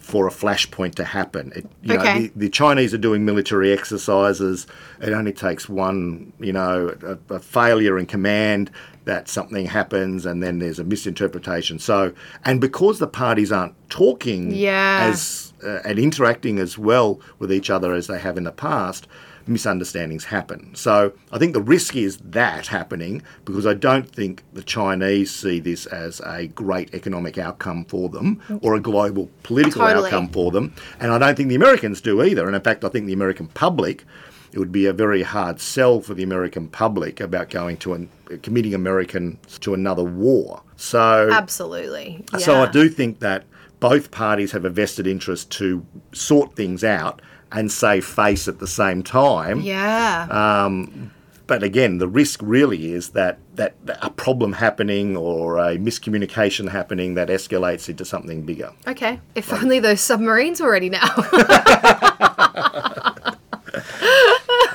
for 0.09 0.27
a 0.27 0.31
flashpoint 0.31 0.95
to 0.95 1.03
happen. 1.03 1.51
It, 1.55 1.65
you 1.83 1.95
know, 1.95 2.03
the, 2.03 2.31
the 2.35 2.49
Chinese 2.49 2.95
are 2.95 2.97
doing 2.97 3.25
military 3.25 3.71
exercises. 3.71 4.65
It 4.99 5.13
only 5.13 5.31
takes 5.33 5.69
one, 5.69 6.33
you 6.39 6.51
know, 6.51 6.95
a, 7.29 7.35
a 7.35 7.39
failure 7.39 7.99
in 7.99 8.07
command 8.07 8.71
that 9.05 9.27
something 9.27 9.67
happens, 9.67 10.25
and 10.25 10.41
then 10.41 10.57
there's 10.59 10.79
a 10.79 10.83
misinterpretation. 10.83 11.77
So, 11.77 12.13
and 12.43 12.59
because 12.59 12.97
the 12.97 13.07
parties 13.07 13.51
aren't 13.51 13.75
talking 13.89 14.51
Yeah. 14.51 15.09
as 15.11 15.53
uh, 15.63 15.79
and 15.85 15.99
interacting 15.99 16.57
as 16.57 16.77
well 16.77 17.19
with 17.37 17.51
each 17.51 17.69
other 17.69 17.93
as 17.93 18.07
they 18.07 18.17
have 18.19 18.35
in 18.37 18.45
the 18.45 18.51
past, 18.51 19.07
misunderstandings 19.49 20.25
happen. 20.25 20.73
So 20.75 21.13
I 21.31 21.37
think 21.37 21.53
the 21.53 21.61
risk 21.61 21.95
is 21.95 22.17
that 22.17 22.67
happening 22.67 23.21
because 23.45 23.65
I 23.65 23.73
don't 23.73 24.09
think 24.09 24.43
the 24.53 24.63
Chinese 24.63 25.33
see 25.33 25.59
this 25.59 25.85
as 25.87 26.21
a 26.21 26.47
great 26.47 26.93
economic 26.93 27.37
outcome 27.37 27.85
for 27.85 28.09
them 28.09 28.41
or 28.61 28.75
a 28.75 28.79
global 28.79 29.29
political 29.43 29.81
Totally. 29.81 30.05
outcome 30.05 30.29
for 30.29 30.51
them. 30.51 30.73
And 30.99 31.11
I 31.11 31.17
don't 31.17 31.35
think 31.35 31.49
the 31.49 31.55
Americans 31.55 32.01
do 32.01 32.23
either. 32.23 32.45
And 32.45 32.55
in 32.55 32.61
fact, 32.61 32.83
I 32.83 32.89
think 32.89 33.07
the 33.07 33.13
American 33.13 33.47
public, 33.47 34.05
it 34.51 34.59
would 34.59 34.71
be 34.71 34.85
a 34.85 34.93
very 34.93 35.23
hard 35.23 35.59
sell 35.59 35.99
for 36.01 36.13
the 36.13 36.23
American 36.23 36.67
public 36.67 37.19
about 37.19 37.49
going 37.49 37.77
to 37.77 37.93
an, 37.93 38.09
committing 38.43 38.73
Americans 38.73 39.59
to 39.59 39.73
another 39.73 40.03
war. 40.03 40.61
So 40.75 41.29
Absolutely. 41.31 42.23
so 42.37 42.61
I 42.61 42.71
do 42.71 42.89
think 42.89 43.19
that 43.19 43.43
both 43.79 44.11
parties 44.11 44.51
have 44.51 44.65
a 44.65 44.69
vested 44.69 45.07
interest 45.07 45.51
to 45.51 45.85
sort 46.11 46.55
things 46.55 46.83
out 46.83 47.21
and 47.51 47.71
save 47.71 48.05
face 48.05 48.47
at 48.47 48.59
the 48.59 48.67
same 48.67 49.01
time. 49.03 49.61
Yeah. 49.61 50.27
Um, 50.29 51.11
but 51.47 51.63
again, 51.63 51.97
the 51.97 52.07
risk 52.07 52.39
really 52.43 52.91
is 52.91 53.09
that, 53.09 53.39
that 53.55 53.73
a 54.03 54.11
problem 54.11 54.53
happening 54.53 55.17
or 55.17 55.57
a 55.57 55.77
miscommunication 55.77 56.69
happening 56.69 57.15
that 57.15 57.29
escalates 57.29 57.89
into 57.89 58.05
something 58.05 58.43
bigger. 58.43 58.71
okay. 58.87 59.19
If 59.33 59.51
only 59.51 59.79
those 59.79 59.99
submarines 60.01 60.61
were 60.61 60.69
ready 60.71 60.91
now. 60.91 61.09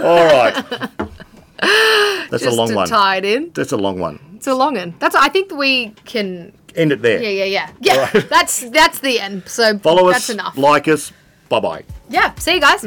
All 0.01 0.27
right. 0.27 0.65
That's 2.31 2.43
Just 2.43 2.47
a 2.47 2.51
long 2.59 2.69
to 2.69 2.75
one. 2.75 2.89
tie 2.89 3.17
it 3.19 3.25
in. 3.25 3.51
That's 3.55 3.73
a 3.73 3.77
long 3.77 3.99
one. 4.01 4.19
It's 4.35 4.47
a 4.47 4.55
long 4.55 4.75
one. 4.75 4.95
That's. 4.99 5.15
I 5.15 5.29
think 5.29 5.53
we 5.53 5.91
can. 6.05 6.53
End 6.75 6.93
it 6.93 7.01
there. 7.03 7.23
Yeah, 7.23 7.29
yeah, 7.31 7.45
yeah, 7.45 7.71
yeah. 7.81 8.11
Right. 8.13 8.29
That's 8.29 8.69
that's 8.71 8.99
the 8.99 9.21
end. 9.21 9.49
So 9.49 9.79
Follow 9.79 10.11
that's 10.11 10.29
us, 10.29 10.35
enough. 10.35 10.59
like 10.59 10.89
us. 10.89 11.13
Bye 11.49 11.61
bye. 11.61 11.85
yeah. 12.09 12.35
See 12.37 12.55
you 12.55 12.61
guys. 12.61 12.87